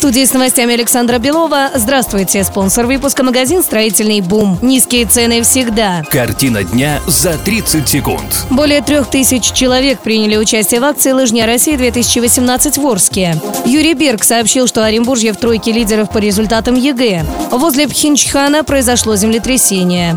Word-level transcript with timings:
Студии 0.00 0.24
с 0.24 0.32
новостями 0.32 0.72
Александра 0.72 1.18
Белова. 1.18 1.72
Здравствуйте. 1.74 2.42
Спонсор 2.42 2.86
выпуска 2.86 3.22
магазин 3.22 3.62
«Строительный 3.62 4.22
бум». 4.22 4.58
Низкие 4.62 5.04
цены 5.04 5.42
всегда. 5.42 6.02
Картина 6.10 6.64
дня 6.64 7.02
за 7.06 7.36
30 7.36 7.86
секунд. 7.86 8.46
Более 8.48 8.80
трех 8.80 9.10
тысяч 9.10 9.52
человек 9.52 10.00
приняли 10.00 10.38
участие 10.38 10.80
в 10.80 10.84
акции 10.84 11.12
«Лыжня 11.12 11.44
России-2018» 11.44 12.80
в 12.80 12.86
Орске. 12.86 13.38
Юрий 13.66 13.92
Берг 13.92 14.24
сообщил, 14.24 14.66
что 14.66 14.86
Оренбуржье 14.86 15.34
в 15.34 15.36
тройке 15.36 15.70
лидеров 15.70 16.08
по 16.08 16.16
результатам 16.16 16.76
ЕГЭ. 16.76 17.26
Возле 17.50 17.86
Пхенчхана 17.86 18.64
произошло 18.64 19.16
землетрясение. 19.16 20.16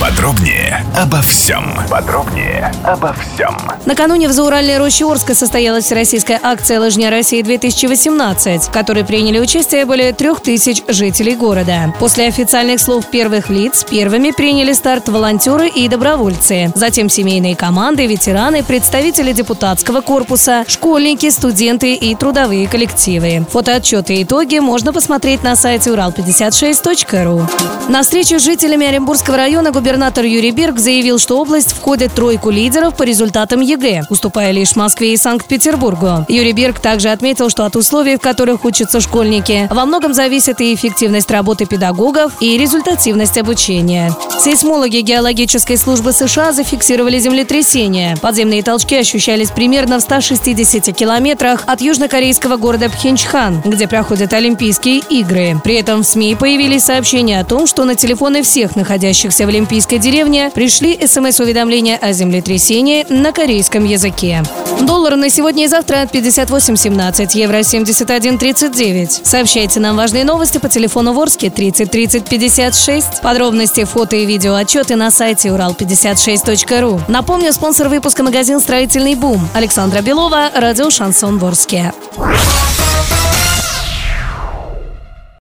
Подробнее 0.00 0.84
обо 0.96 1.22
всем. 1.22 1.74
Подробнее 1.88 2.72
обо 2.84 3.14
всем. 3.14 3.56
Накануне 3.86 4.28
в 4.28 4.32
Зауральной 4.32 4.78
роще 4.78 5.10
Орска 5.10 5.34
состоялась 5.34 5.92
российская 5.92 6.40
акция 6.42 6.80
«Лыжня 6.80 7.10
России-2018», 7.10 8.60
в 8.60 8.70
которой 8.70 9.04
приняли 9.04 9.38
участие 9.38 9.84
более 9.84 10.12
трех 10.12 10.40
тысяч 10.40 10.82
жителей 10.88 11.36
города. 11.36 11.94
После 12.00 12.26
официальных 12.26 12.80
слов 12.80 13.06
первых 13.10 13.48
лиц 13.48 13.84
первыми 13.88 14.32
приняли 14.32 14.72
старт 14.72 15.08
волонтеры 15.08 15.68
и 15.68 15.88
добровольцы. 15.88 16.72
Затем 16.74 17.08
семейные 17.08 17.54
команды, 17.54 18.06
ветераны, 18.06 18.62
представители 18.64 19.32
депутатского 19.32 20.00
корпуса, 20.00 20.64
школьники, 20.66 21.30
студенты 21.30 21.94
и 21.94 22.14
трудовые 22.14 22.66
коллективы. 22.66 23.46
Фотоотчеты 23.50 24.14
и 24.14 24.24
итоги 24.24 24.58
можно 24.58 24.92
посмотреть 24.92 25.42
на 25.42 25.54
сайте 25.54 25.90
ural56.ru. 25.90 27.48
На 27.88 28.02
встрече 28.02 28.38
с 28.38 28.42
жителями 28.42 28.86
Оренбургского 28.86 29.36
района 29.36 29.72
губернатор 29.92 30.24
Юрий 30.24 30.52
Берг 30.52 30.78
заявил, 30.78 31.18
что 31.18 31.38
область 31.38 31.72
входит 31.72 32.12
в 32.12 32.14
тройку 32.14 32.48
лидеров 32.48 32.96
по 32.96 33.02
результатам 33.02 33.60
ЕГЭ, 33.60 34.04
уступая 34.08 34.50
лишь 34.50 34.74
Москве 34.74 35.12
и 35.12 35.18
Санкт-Петербургу. 35.18 36.24
Юрий 36.28 36.54
Берг 36.54 36.80
также 36.80 37.10
отметил, 37.10 37.50
что 37.50 37.66
от 37.66 37.76
условий, 37.76 38.16
в 38.16 38.20
которых 38.20 38.64
учатся 38.64 39.02
школьники, 39.02 39.68
во 39.70 39.84
многом 39.84 40.14
зависит 40.14 40.62
и 40.62 40.74
эффективность 40.74 41.30
работы 41.30 41.66
педагогов, 41.66 42.32
и 42.40 42.56
результативность 42.56 43.36
обучения. 43.36 44.16
Сейсмологи 44.40 45.02
геологической 45.02 45.76
службы 45.76 46.12
США 46.12 46.52
зафиксировали 46.52 47.18
землетрясение. 47.18 48.16
Подземные 48.16 48.62
толчки 48.62 48.96
ощущались 48.96 49.50
примерно 49.50 49.98
в 49.98 50.00
160 50.00 50.96
километрах 50.96 51.64
от 51.66 51.82
южнокорейского 51.82 52.56
города 52.56 52.88
Пхенчхан, 52.88 53.60
где 53.62 53.86
проходят 53.86 54.32
Олимпийские 54.32 55.00
игры. 55.10 55.60
При 55.62 55.74
этом 55.74 56.02
в 56.02 56.06
СМИ 56.06 56.34
появились 56.34 56.84
сообщения 56.84 57.40
о 57.40 57.44
том, 57.44 57.66
что 57.66 57.84
на 57.84 57.94
телефоны 57.94 58.42
всех 58.42 58.74
находящихся 58.74 59.44
в 59.44 59.50
Олимпийской 59.72 59.98
деревне 59.98 60.50
пришли 60.54 60.98
смс-уведомления 61.06 61.96
о 61.96 62.12
землетрясении 62.12 63.06
на 63.08 63.32
корейском 63.32 63.86
языке. 63.86 64.42
Доллар 64.82 65.16
на 65.16 65.30
сегодня 65.30 65.64
и 65.64 65.66
завтра 65.66 66.02
от 66.02 66.14
58.17, 66.14 67.30
евро 67.32 67.60
71.39. 67.60 69.24
Сообщайте 69.24 69.80
нам 69.80 69.96
важные 69.96 70.24
новости 70.24 70.58
по 70.58 70.68
телефону 70.68 71.14
Ворске 71.14 71.48
30 71.48 71.90
30 71.90 72.28
56. 72.28 73.22
Подробности, 73.22 73.84
фото 73.84 74.14
и 74.14 74.26
видео 74.26 74.56
отчеты 74.56 74.94
на 74.96 75.10
сайте 75.10 75.48
урал56.ру. 75.48 77.00
Напомню, 77.08 77.50
спонсор 77.54 77.88
выпуска 77.88 78.22
магазин 78.22 78.60
«Строительный 78.60 79.14
бум» 79.14 79.40
Александра 79.54 80.02
Белова, 80.02 80.50
радио 80.54 80.90
«Шансон 80.90 81.38
Ворске». 81.38 81.94